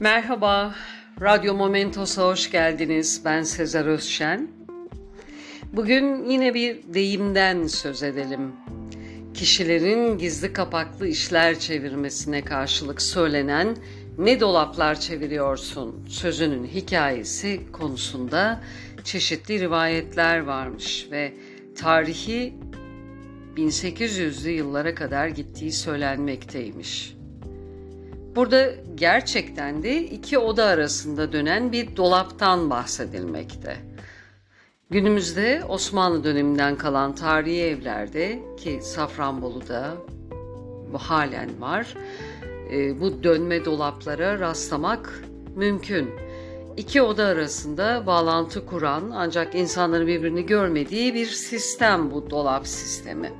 Merhaba, 0.00 0.74
Radyo 1.20 1.54
Momentos'a 1.54 2.26
hoş 2.26 2.50
geldiniz. 2.50 3.22
Ben 3.24 3.42
Sezer 3.42 3.84
Özşen. 3.84 4.50
Bugün 5.72 6.24
yine 6.24 6.54
bir 6.54 6.94
deyimden 6.94 7.66
söz 7.66 8.02
edelim. 8.02 8.52
Kişilerin 9.34 10.18
gizli 10.18 10.52
kapaklı 10.52 11.08
işler 11.08 11.58
çevirmesine 11.58 12.44
karşılık 12.44 13.02
söylenen 13.02 13.76
ne 14.18 14.40
dolaplar 14.40 15.00
çeviriyorsun 15.00 16.06
sözünün 16.08 16.64
hikayesi 16.66 17.60
konusunda 17.72 18.60
çeşitli 19.04 19.60
rivayetler 19.60 20.38
varmış 20.38 21.08
ve 21.10 21.32
tarihi 21.78 22.54
1800'lü 23.56 24.48
yıllara 24.48 24.94
kadar 24.94 25.28
gittiği 25.28 25.72
söylenmekteymiş. 25.72 27.17
Burada 28.38 28.70
gerçekten 28.94 29.82
de 29.82 30.02
iki 30.02 30.38
oda 30.38 30.64
arasında 30.64 31.32
dönen 31.32 31.72
bir 31.72 31.96
dolaptan 31.96 32.70
bahsedilmekte. 32.70 33.76
Günümüzde 34.90 35.62
Osmanlı 35.68 36.24
döneminden 36.24 36.76
kalan 36.76 37.14
tarihi 37.14 37.62
evlerde 37.62 38.42
ki 38.56 38.80
Safranbolu'da 38.82 39.94
bu 40.92 40.98
halen 40.98 41.60
var, 41.60 41.94
e, 42.72 43.00
bu 43.00 43.22
dönme 43.22 43.64
dolaplara 43.64 44.38
rastlamak 44.38 45.22
mümkün. 45.56 46.10
İki 46.76 47.02
oda 47.02 47.24
arasında 47.24 48.06
bağlantı 48.06 48.66
kuran 48.66 49.10
ancak 49.14 49.54
insanların 49.54 50.06
birbirini 50.06 50.46
görmediği 50.46 51.14
bir 51.14 51.26
sistem 51.26 52.10
bu 52.10 52.30
dolap 52.30 52.66
sistemi. 52.66 53.32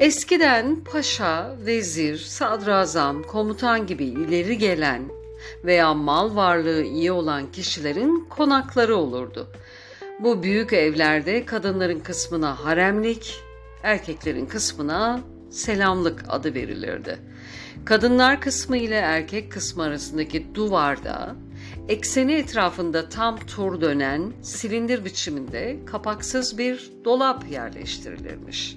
Eskiden 0.00 0.76
paşa, 0.84 1.56
vezir, 1.66 2.18
sadrazam, 2.18 3.22
komutan 3.22 3.86
gibi 3.86 4.04
ileri 4.04 4.58
gelen 4.58 5.02
veya 5.64 5.94
mal 5.94 6.36
varlığı 6.36 6.82
iyi 6.82 7.12
olan 7.12 7.52
kişilerin 7.52 8.26
konakları 8.30 8.96
olurdu. 8.96 9.48
Bu 10.20 10.42
büyük 10.42 10.72
evlerde 10.72 11.46
kadınların 11.46 12.00
kısmına 12.00 12.64
haremlik, 12.64 13.40
erkeklerin 13.82 14.46
kısmına 14.46 15.20
selamlık 15.50 16.24
adı 16.28 16.54
verilirdi. 16.54 17.18
Kadınlar 17.84 18.40
kısmı 18.40 18.76
ile 18.76 18.96
erkek 18.96 19.52
kısmı 19.52 19.82
arasındaki 19.82 20.54
duvarda 20.54 21.36
ekseni 21.88 22.32
etrafında 22.32 23.08
tam 23.08 23.38
tur 23.38 23.80
dönen 23.80 24.32
silindir 24.42 25.04
biçiminde 25.04 25.78
kapaksız 25.86 26.58
bir 26.58 26.92
dolap 27.04 27.50
yerleştirilirmiş. 27.50 28.76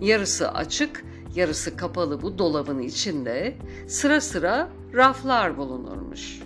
Yarısı 0.00 0.50
açık, 0.52 1.04
yarısı 1.34 1.76
kapalı 1.76 2.22
bu 2.22 2.38
dolabın 2.38 2.78
içinde 2.78 3.54
sıra 3.88 4.20
sıra 4.20 4.68
raflar 4.94 5.56
bulunurmuş. 5.56 6.40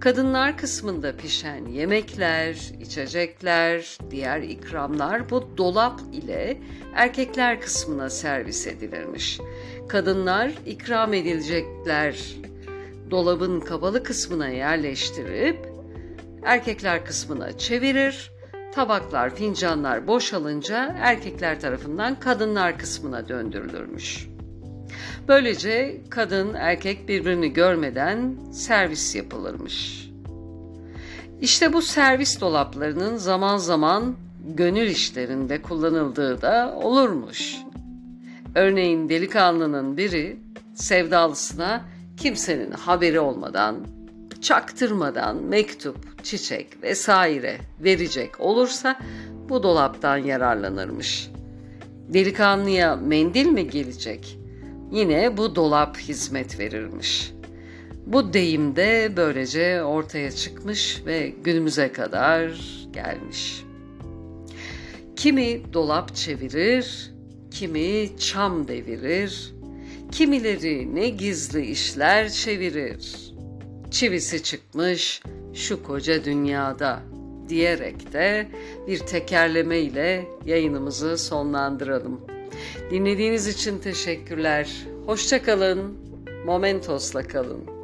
Kadınlar 0.00 0.58
kısmında 0.58 1.16
pişen 1.16 1.66
yemekler, 1.66 2.56
içecekler, 2.80 3.98
diğer 4.10 4.42
ikramlar 4.42 5.30
bu 5.30 5.56
dolap 5.56 6.00
ile 6.12 6.60
erkekler 6.94 7.60
kısmına 7.60 8.10
servis 8.10 8.66
edilirmiş. 8.66 9.40
Kadınlar 9.88 10.52
ikram 10.66 11.14
edilecekler 11.14 12.36
dolabın 13.10 13.60
kapalı 13.60 14.02
kısmına 14.02 14.48
yerleştirip 14.48 15.68
erkekler 16.42 17.04
kısmına 17.04 17.58
çevirir. 17.58 18.30
Tabaklar, 18.74 19.34
fincanlar 19.34 20.06
boşalınca 20.06 20.96
erkekler 20.98 21.60
tarafından 21.60 22.20
kadınlar 22.20 22.78
kısmına 22.78 23.28
döndürülürmüş. 23.28 24.28
Böylece 25.28 26.00
kadın 26.10 26.54
erkek 26.54 27.08
birbirini 27.08 27.52
görmeden 27.52 28.36
servis 28.52 29.14
yapılırmış. 29.14 30.08
İşte 31.40 31.72
bu 31.72 31.82
servis 31.82 32.40
dolaplarının 32.40 33.16
zaman 33.16 33.56
zaman 33.56 34.16
gönül 34.54 34.86
işlerinde 34.86 35.62
kullanıldığı 35.62 36.42
da 36.42 36.74
olurmuş. 36.82 37.56
Örneğin 38.54 39.08
delikanlının 39.08 39.96
biri 39.96 40.36
sevdalısına 40.74 41.84
kimsenin 42.16 42.70
haberi 42.70 43.20
olmadan, 43.20 43.86
çaktırmadan 44.40 45.36
mektup, 45.36 46.24
çiçek 46.24 46.82
vesaire 46.82 47.58
verecek 47.80 48.40
olursa 48.40 48.98
bu 49.48 49.62
dolaptan 49.62 50.16
yararlanırmış. 50.16 51.30
Delikanlıya 52.08 52.96
mendil 52.96 53.46
mi 53.46 53.70
gelecek? 53.70 54.38
Yine 54.92 55.36
bu 55.36 55.54
dolap 55.54 55.98
hizmet 55.98 56.58
verirmiş. 56.58 57.32
Bu 58.06 58.32
deyim 58.32 58.76
de 58.76 59.12
böylece 59.16 59.82
ortaya 59.82 60.30
çıkmış 60.30 61.02
ve 61.06 61.34
günümüze 61.44 61.92
kadar 61.92 62.60
gelmiş. 62.92 63.64
Kimi 65.16 65.72
dolap 65.72 66.14
çevirir, 66.14 67.12
kimi 67.50 68.18
çam 68.18 68.68
devirir, 68.68 69.54
kimileri 70.12 70.94
ne 70.94 71.08
gizli 71.08 71.66
işler 71.66 72.28
çevirir. 72.28 73.32
Çivisi 73.90 74.42
çıkmış 74.42 75.22
şu 75.54 75.82
koca 75.82 76.24
dünyada 76.24 77.02
diyerek 77.48 78.12
de 78.12 78.48
bir 78.86 78.98
tekerleme 78.98 79.78
ile 79.78 80.24
yayınımızı 80.44 81.18
sonlandıralım. 81.18 82.20
Dinlediğiniz 82.90 83.46
için 83.46 83.78
teşekkürler. 83.78 84.70
Hoşçakalın. 85.06 85.96
Momentos'la 86.46 87.22
kalın. 87.22 87.75